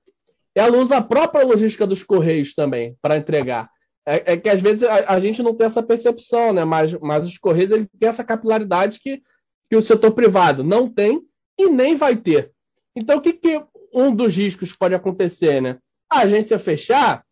[0.55, 3.69] ela usa a própria logística dos correios também para entregar.
[4.05, 6.65] É, é, que às vezes a, a, gente não tem essa percepção, né?
[6.65, 9.21] Mas, mas os Correios ele tem essa capilaridade que,
[9.69, 11.21] que o setor privado não tem
[11.57, 12.51] e nem vai ter.
[12.95, 15.77] Então, o que, que um dos riscos pode acontecer, né?
[16.09, 17.23] A agência fechar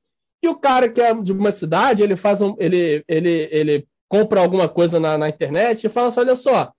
[0.41, 4.41] e o cara que é de uma cidade, ele faz um, ele, ele, ele compra
[4.41, 6.71] alguma coisa na, na internet e fala assim: olha só,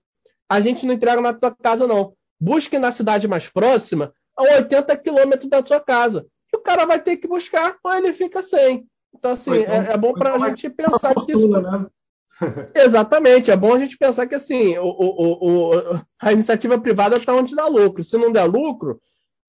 [0.49, 2.13] a gente não entrega na tua casa, não.
[2.39, 6.25] Busque na cidade mais próxima, a 80 quilômetros da sua casa.
[6.53, 8.85] E o cara vai ter que buscar, ou ele fica sem.
[9.15, 11.47] Então, assim, então, é, é, bom para a gente pensar que isso...
[11.47, 11.85] né?
[12.75, 17.33] Exatamente, é bom a gente pensar que assim, o, o, o, a iniciativa privada está
[17.33, 18.03] onde dá lucro.
[18.03, 18.99] Se não der lucro,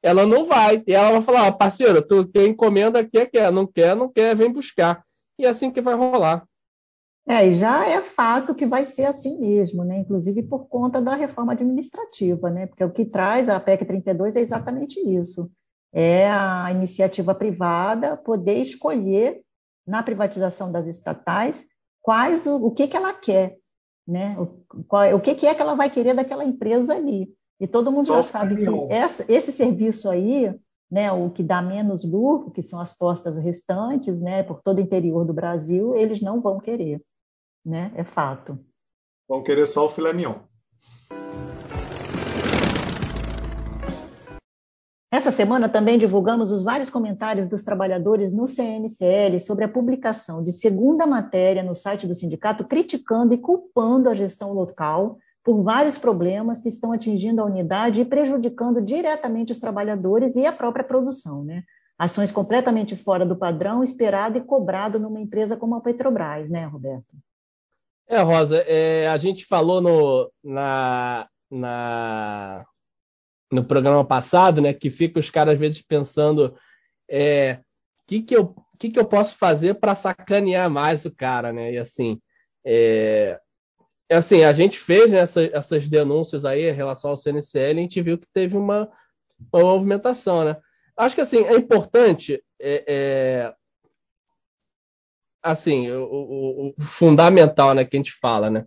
[0.04, 0.82] ela não vai.
[0.86, 4.52] E ela vai falar, parceiro, tu tem encomenda, quer, quer, não quer, não quer, vem
[4.52, 5.02] buscar.
[5.38, 6.46] E é assim que vai rolar.
[7.26, 9.98] É, e já é fato que vai ser assim mesmo, né?
[9.98, 12.66] Inclusive por conta da reforma administrativa, né?
[12.66, 15.50] Porque o que traz a PEC 32 é exatamente isso.
[15.90, 19.40] É a iniciativa privada poder escolher
[19.86, 21.66] na privatização das estatais
[22.02, 23.56] quais o, o que, que ela quer,
[24.06, 24.36] né?
[24.38, 27.32] O, qual, o que, que é que ela vai querer daquela empresa ali.
[27.60, 30.54] E todo mundo Só já sabe que essa, esse serviço aí,
[30.90, 34.80] né, o que dá menos lucro, que são as postas restantes, né, por todo o
[34.80, 37.00] interior do Brasil, eles não vão querer,
[37.64, 37.92] né?
[37.94, 38.58] É fato.
[39.28, 40.40] Vão querer só o filé mignon.
[45.14, 50.50] Essa semana também divulgamos os vários comentários dos trabalhadores no CNCL sobre a publicação de
[50.50, 56.62] segunda matéria no site do sindicato criticando e culpando a gestão local por vários problemas
[56.62, 61.62] que estão atingindo a unidade e prejudicando diretamente os trabalhadores e a própria produção, né?
[61.98, 67.14] Ações completamente fora do padrão esperado e cobrado numa empresa como a Petrobras, né, Roberto?
[68.08, 72.64] É, Rosa, é, a gente falou no, na, na
[73.52, 74.72] no programa passado, né?
[74.72, 76.56] Que fica os caras às vezes pensando
[77.08, 77.60] é,
[78.06, 81.72] que que eu que, que eu posso fazer para sacanear mais o cara, né?
[81.72, 82.20] E assim,
[82.64, 83.38] é,
[84.10, 88.02] assim, a gente fez né, essa, essas denúncias aí em relação ao CNCL, a gente
[88.02, 88.90] viu que teve uma,
[89.52, 90.56] uma movimentação, né?
[90.96, 93.54] Acho que assim é importante, é, é
[95.42, 98.64] assim, o, o, o, fundamental, né, que a gente fala, né?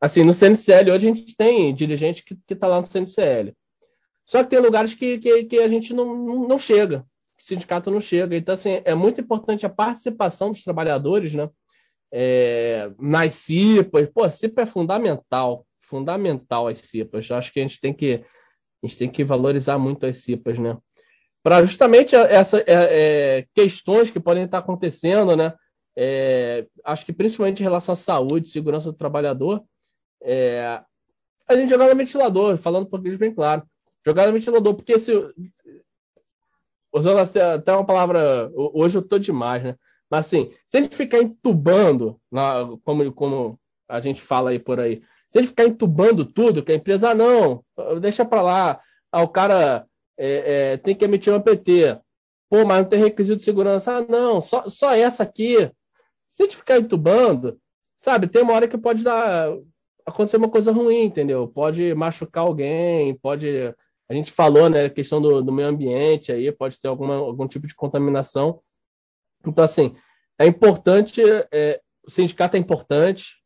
[0.00, 3.54] Assim, no CNCL hoje a gente tem dirigente que está lá no CNCL.
[4.26, 7.06] Só que tem lugares que, que, que a gente não, não chega,
[7.38, 8.36] o sindicato não chega.
[8.36, 11.48] Então, assim, é muito importante a participação dos trabalhadores, né?
[12.12, 14.08] É, nas CIPAs.
[14.10, 17.30] Pô, a CIPA é fundamental, fundamental as CIPAs.
[17.30, 18.22] Acho que a gente tem que,
[18.82, 20.76] a gente tem que valorizar muito as CIPAs, né?
[21.42, 25.54] Para justamente essas é, é, questões que podem estar acontecendo, né?
[25.96, 29.64] É, acho que principalmente em relação à saúde, segurança do trabalhador,
[30.22, 30.80] é,
[31.48, 33.62] a gente joga no ventilador, falando português bem claro.
[34.04, 35.12] Jogar no ventilador, porque se.
[36.92, 38.50] Usando até uma palavra.
[38.54, 39.76] Hoje eu tô demais, né?
[40.10, 42.20] Mas assim, se a gente ficar entubando,
[42.84, 46.72] como, como a gente fala aí por aí, se a gente ficar entubando tudo, que
[46.72, 47.64] a empresa, ah, não,
[48.00, 49.86] deixa para lá, ah, o cara
[50.18, 51.98] é, é, tem que emitir um APT.
[52.48, 53.96] Pô, mas não tem requisito de segurança.
[53.96, 55.56] Ah, não, só, só essa aqui.
[56.30, 57.58] Se a gente ficar entubando,
[57.96, 59.52] sabe, tem uma hora que pode dar
[60.06, 61.48] acontecer uma coisa ruim, entendeu?
[61.48, 63.74] Pode machucar alguém, pode
[64.08, 67.66] a gente falou, né, questão do, do meio ambiente aí, pode ter alguma, algum tipo
[67.66, 68.60] de contaminação.
[69.46, 69.94] Então, assim,
[70.38, 73.36] é importante, é, o sindicato é importante,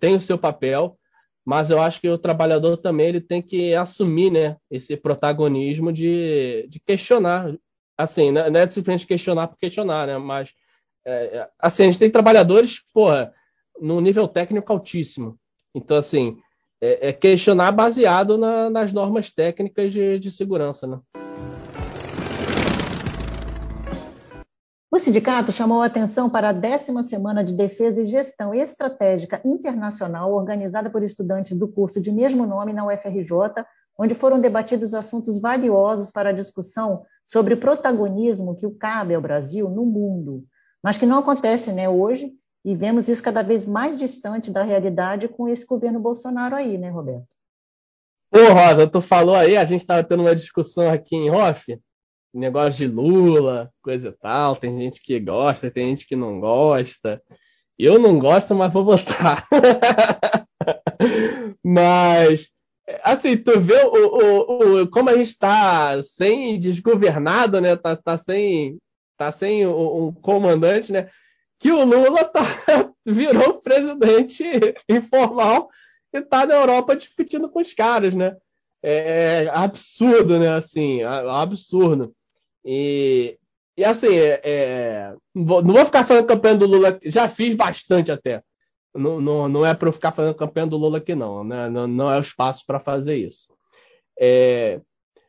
[0.00, 0.98] tem o seu papel,
[1.44, 6.66] mas eu acho que o trabalhador também ele tem que assumir né, esse protagonismo de,
[6.68, 7.54] de questionar.
[7.96, 10.18] Assim, né, não é simplesmente questionar por questionar, né?
[10.18, 10.50] Mas
[11.06, 13.32] é, é, assim, a gente tem trabalhadores, porra,
[13.80, 15.38] num nível técnico altíssimo.
[15.74, 16.38] Então, assim,
[16.82, 20.86] é, é questionar baseado na, nas normas técnicas de, de segurança.
[20.86, 21.00] Né?
[24.90, 30.32] O sindicato chamou a atenção para a décima semana de defesa e gestão estratégica internacional
[30.32, 33.66] organizada por estudantes do curso de mesmo nome na UFRJ,
[33.98, 39.20] onde foram debatidos assuntos valiosos para a discussão sobre o protagonismo que o cabe ao
[39.20, 40.44] Brasil no mundo,
[40.82, 42.32] mas que não acontece né, hoje
[42.64, 46.88] e vemos isso cada vez mais distante da realidade com esse governo Bolsonaro aí, né,
[46.88, 47.26] Roberto?
[48.32, 51.78] Ô, Rosa, tu falou aí, a gente estava tendo uma discussão aqui em off,
[52.32, 57.22] negócio de Lula, coisa e tal, tem gente que gosta, tem gente que não gosta.
[57.78, 59.46] Eu não gosto, mas vou votar.
[61.64, 62.50] mas,
[63.02, 67.76] assim, tu vê o, o, o, como a gente está sem desgovernado, né?
[67.76, 68.78] Tá, tá sem,
[69.16, 71.08] tá sem um, um comandante, né?
[71.60, 72.42] Que o Lula tá,
[73.06, 74.44] virou presidente
[74.88, 75.68] informal
[76.12, 78.36] e tá na Europa discutindo com os caras, né?
[78.82, 80.54] É, absurdo, né?
[80.54, 82.14] Assim, absurdo.
[82.64, 83.38] E,
[83.76, 88.42] e assim, é, é, não vou ficar falando campanha do Lula, já fiz bastante até.
[88.94, 91.68] Não, não, não é para eu ficar fazendo campanha do Lula aqui, não, né?
[91.68, 91.86] não.
[91.86, 93.48] Não é o espaço para fazer isso.
[94.18, 94.80] É,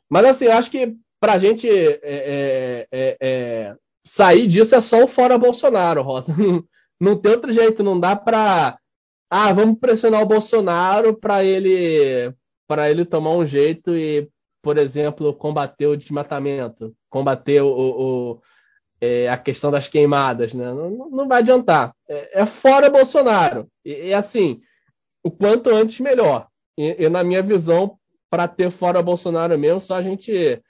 [0.10, 5.08] mas assim, acho que para a gente é, é, é, sair disso é só o
[5.08, 6.36] fora Bolsonaro, Rosa.
[6.38, 6.64] Não,
[7.02, 8.78] não tem outro jeito, não dá para.
[9.30, 12.34] Ah, vamos pressionar o Bolsonaro para ele
[12.70, 14.30] para ele tomar um jeito e,
[14.62, 18.42] por exemplo, combater o desmatamento, combater o, o
[19.02, 20.72] é, a questão das queimadas, né?
[20.72, 21.96] Não, não vai adiantar.
[22.08, 23.68] É, é fora Bolsonaro.
[23.84, 24.62] E, assim,
[25.24, 26.48] o quanto antes melhor.
[26.78, 27.98] E, e na minha visão,
[28.30, 30.62] para ter fora Bolsonaro mesmo, só a gente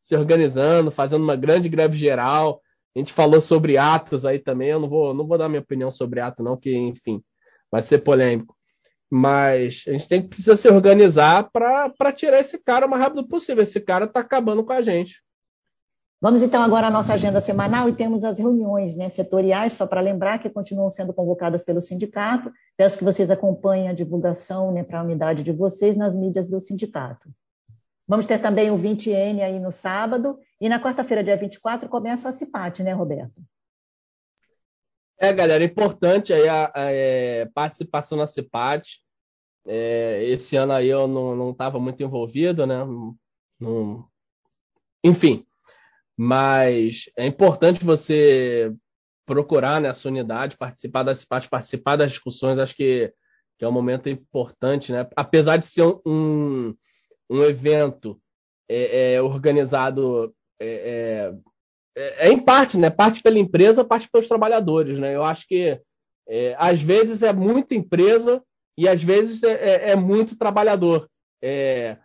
[0.00, 2.62] se organizando, fazendo uma grande greve geral.
[2.94, 4.68] A gente falou sobre atos aí também.
[4.68, 7.20] Eu não vou, não vou dar minha opinião sobre ato, não, que, enfim,
[7.68, 8.56] vai ser polêmico.
[9.10, 13.26] Mas a gente tem que precisa se organizar para tirar esse cara o mais rápido
[13.26, 13.62] possível.
[13.62, 15.22] Esse cara está acabando com a gente.
[16.20, 20.00] Vamos então agora à nossa agenda semanal e temos as reuniões né, setoriais, só para
[20.00, 22.52] lembrar que continuam sendo convocadas pelo sindicato.
[22.76, 26.60] Peço que vocês acompanhem a divulgação né, para a unidade de vocês nas mídias do
[26.60, 27.30] sindicato.
[28.06, 32.32] Vamos ter também o 20N aí no sábado, e na quarta-feira, dia 24, começa a
[32.32, 33.40] CIPAT, né, Roberto?
[35.20, 39.00] É, galera, importante aí a, a, a é, participação na CIPAT.
[39.66, 42.76] É, esse ano aí eu não estava muito envolvido, né?
[43.58, 44.08] Não,
[45.04, 45.44] enfim,
[46.16, 48.72] mas é importante você
[49.26, 53.12] procurar né, unidade, participar das CIPAT, participar das discussões, acho que,
[53.58, 55.08] que, é um momento importante, né?
[55.16, 56.74] Apesar de ser um,
[57.28, 58.20] um evento
[58.68, 61.32] é, é, organizado é,
[61.98, 62.88] é é, em parte, né?
[62.90, 65.16] Parte pela empresa, parte pelos trabalhadores, né?
[65.16, 65.80] Eu acho que
[66.28, 68.40] é, às vezes é muita empresa
[68.76, 71.10] e às vezes é, é, é muito trabalhador.
[71.42, 71.96] É,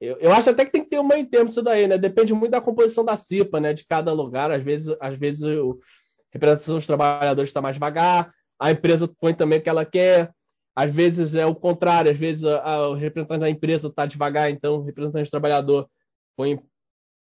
[0.00, 1.98] eu, eu, acho até que tem que ter uma em termos isso daí, né?
[1.98, 3.74] Depende muito da composição da CIPA, né?
[3.74, 4.52] De cada lugar.
[4.52, 9.34] Às vezes, às vezes o, a representação dos trabalhadores está mais vagar, a empresa põe
[9.34, 10.32] também o que ela quer.
[10.76, 14.50] Às vezes é o contrário, às vezes a, a, o representante da empresa está devagar,
[14.50, 15.90] então o representante do trabalhador
[16.36, 16.60] põe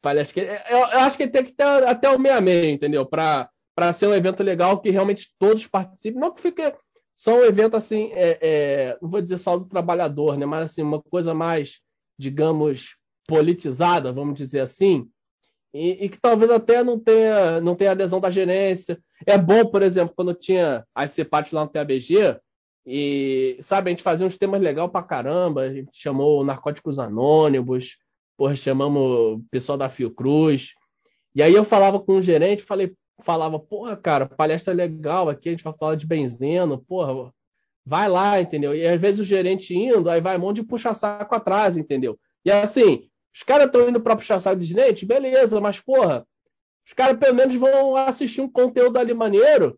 [0.06, 3.08] Parece que eu, eu, acho que tem que ter até o meia-meia, entendeu?
[3.08, 3.50] Para
[3.92, 6.22] ser um evento legal que realmente todos participem.
[6.22, 6.62] Não que fique
[7.16, 10.46] só um evento assim, é, é, não vou dizer só do trabalhador, né?
[10.46, 11.80] Mas assim, uma coisa mais,
[12.20, 15.10] digamos, politizada, vamos dizer assim,
[15.74, 19.00] e, e, que talvez até não tenha, não tenha adesão da gerência.
[19.26, 22.40] É bom, por exemplo, quando tinha as CEPAT lá no TABG,
[22.86, 27.98] e sabe, a gente fazia uns temas legais pra caramba, a gente chamou Narcóticos Anônimos,
[28.38, 30.74] porra, chamamos o pessoal da Fiocruz.
[31.34, 35.52] E aí eu falava com o gerente, falei, falava, porra, cara, palestra legal aqui, a
[35.52, 37.32] gente vai falar de benzeno, porra,
[37.86, 38.74] vai lá, entendeu?
[38.76, 42.20] E às vezes o gerente indo, aí vai um monte de puxa-saco atrás, entendeu?
[42.44, 46.26] E assim, os caras estão indo para puxar-saco de gerente, beleza, mas porra,
[46.86, 49.78] os caras pelo menos vão assistir um conteúdo ali maneiro.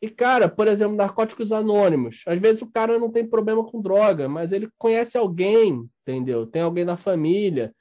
[0.00, 2.22] E, cara, por exemplo, narcóticos anônimos.
[2.26, 6.46] Às vezes o cara não tem problema com droga, mas ele conhece alguém, entendeu?
[6.46, 7.74] Tem alguém na família.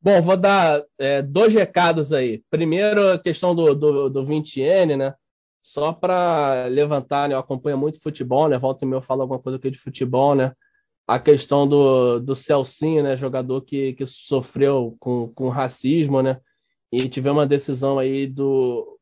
[0.00, 2.42] Bom, vou dar é, dois recados aí.
[2.48, 5.14] Primeiro, a questão do, do, do 20N, né?
[5.62, 7.34] Só para levantar, né?
[7.34, 8.58] eu acompanho muito futebol, né?
[8.58, 10.52] Volta e meia eu falo alguma coisa aqui de futebol, né?
[11.06, 13.16] A questão do, do Celcinho, né?
[13.16, 16.40] Jogador que, que sofreu com, com racismo, né?
[16.90, 18.98] E tivemos uma decisão aí do.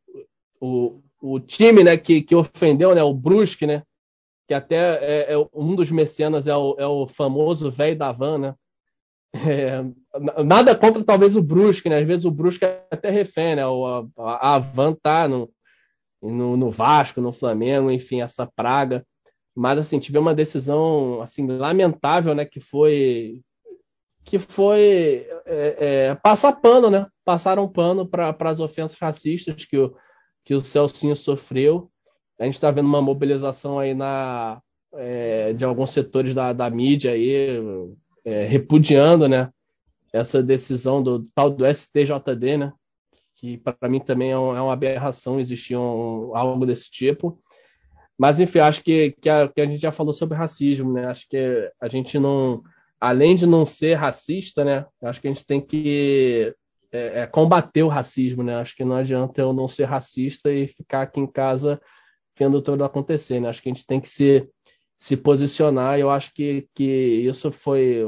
[0.60, 3.82] O, o time né, que, que ofendeu, né, o Brusque, né,
[4.50, 8.36] que até é, é um dos mecenas é o, é o famoso velho da van,
[8.36, 8.54] né?
[9.32, 9.84] É,
[10.42, 12.00] nada contra talvez o Brusque, né?
[12.00, 13.64] Às vezes o Brusque é até refém, né?
[13.64, 15.48] O, a, a van tá no,
[16.20, 19.06] no, no, Vasco, no Flamengo, enfim, essa praga.
[19.54, 22.44] Mas assim, tive uma decisão assim lamentável, né?
[22.44, 23.40] Que foi
[24.24, 27.06] que foi é, é, passar pano, né?
[27.24, 29.94] Passaram pano para as ofensas racistas que o,
[30.44, 31.90] que o Celcinho sofreu.
[32.38, 34.60] A gente está vendo uma mobilização aí na,
[34.94, 37.60] é, de alguns setores da, da mídia aí,
[38.24, 39.50] é, repudiando né,
[40.12, 42.72] essa decisão do tal do STJD, né,
[43.36, 47.40] que para mim também é, um, é, uma aberração existir um, algo desse tipo.
[48.18, 51.06] Mas, enfim, acho que, que a, que, a, gente já falou sobre racismo, né?
[51.06, 52.62] Acho que a gente não,
[53.00, 54.84] além de não ser racista, né?
[55.02, 56.54] Acho que a gente tem que
[56.92, 58.56] é, é, combater o racismo, né?
[58.56, 61.80] Acho que não adianta eu não ser racista e ficar aqui em casa
[62.36, 63.48] vendo tudo acontecer, né?
[63.48, 64.48] Acho que a gente tem que se,
[64.98, 68.02] se posicionar e eu acho que, que isso foi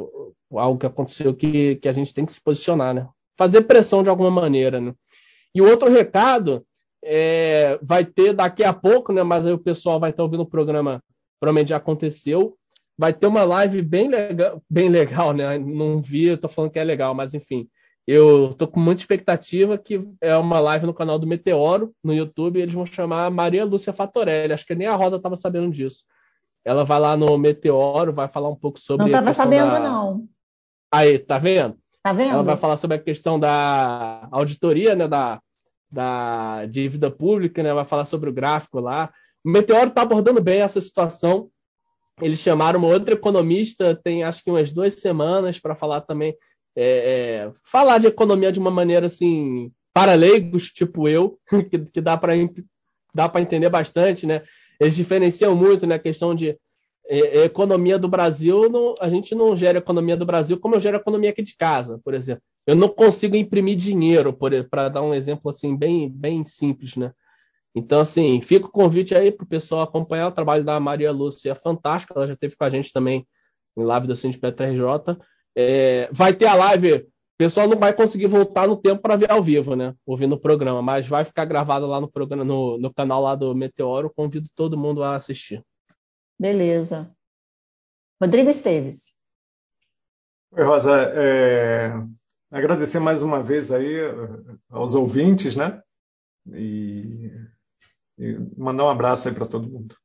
[0.51, 3.09] algo que aconteceu que, que a gente tem que se posicionar, né?
[3.37, 4.93] Fazer pressão de alguma maneira, né?
[5.55, 6.67] E o outro recado
[7.05, 9.23] é, vai ter daqui a pouco, né?
[9.23, 11.03] Mas aí o pessoal vai estar ouvindo o programa,
[11.39, 12.57] provavelmente já aconteceu.
[12.99, 15.59] Vai ter uma live bem legal, bem legal, né?
[15.59, 17.69] Não vi, eu tô falando que é legal, mas enfim
[18.07, 22.59] eu tô com muita expectativa que é uma live no canal do Meteoro, no YouTube,
[22.59, 24.53] e eles vão chamar Maria Lúcia Fatorelli.
[24.53, 26.05] Acho que nem a Rosa estava sabendo disso.
[26.65, 29.05] Ela vai lá no Meteoro, vai falar um pouco sobre.
[29.05, 29.81] Não estava sabendo, da...
[29.81, 30.29] não.
[30.91, 31.77] Aí, tá vendo?
[32.03, 32.33] Tá vendo?
[32.33, 35.07] Ela vai falar sobre a questão da auditoria, né?
[35.07, 35.41] Da,
[35.91, 37.73] da dívida pública, né?
[37.73, 39.13] Vai falar sobre o gráfico lá.
[39.45, 41.49] O Meteoro está abordando bem essa situação.
[42.21, 46.37] Eles chamaram uma outra economista, tem acho que umas duas semanas, para falar também
[46.77, 51.39] é, é, falar de economia de uma maneira assim, para leigos, tipo eu,
[51.71, 52.33] que, que dá para
[53.15, 54.43] dá entender bastante, né?
[54.81, 56.59] Eles diferenciam muito na né, questão de
[57.07, 60.81] é, é, economia do Brasil, não, a gente não gera economia do Brasil como eu
[60.81, 62.43] gero economia aqui de casa, por exemplo.
[62.67, 64.37] Eu não consigo imprimir dinheiro,
[64.71, 67.13] para dar um exemplo assim bem, bem simples, né?
[67.75, 71.53] Então, assim, fica o convite aí para o pessoal acompanhar o trabalho da Maria Lúcia,
[71.53, 73.27] é fantástico, ela já esteve com a gente também
[73.77, 75.17] em live do Sindicato RJ.
[75.57, 76.95] É, vai ter a live.
[76.95, 77.07] O
[77.39, 79.95] pessoal não vai conseguir voltar no tempo para ver ao vivo, né?
[80.07, 83.55] Ouvindo o programa, mas vai ficar gravado lá no programa, no, no canal lá do
[83.55, 84.13] Meteoro.
[84.15, 85.63] Convido todo mundo a assistir.
[86.39, 87.11] Beleza.
[88.23, 89.17] Rodrigo Esteves.
[90.53, 91.13] Oi, Rosa.
[91.15, 91.93] É...
[92.53, 94.15] Agradecer mais uma vez aí eh,
[94.69, 95.81] aos ouvintes, né?
[96.53, 97.31] E,
[98.19, 99.97] e mandar um abraço aí para todo mundo.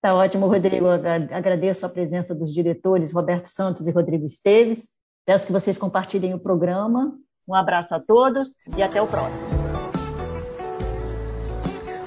[0.00, 0.86] Tá ótimo, Rodrigo.
[0.86, 4.95] Agradeço a presença dos diretores Roberto Santos e Rodrigo Esteves.
[5.26, 7.12] Peço que vocês compartilhem o programa.
[7.48, 9.66] Um abraço a todos e até o próximo.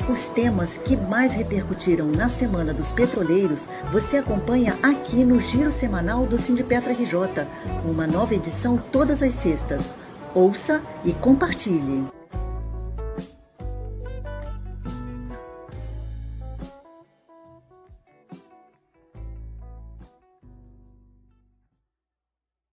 [0.10, 6.26] Os temas que mais repercutiram na Semana dos Petroleiros você acompanha aqui no Giro Semanal
[6.26, 7.46] do Sindipetro RJ,
[7.84, 9.94] uma nova edição todas as sextas.
[10.34, 12.19] Ouça e compartilhe.